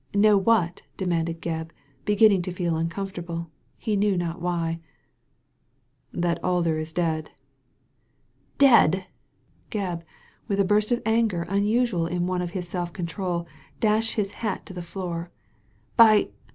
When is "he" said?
3.77-3.95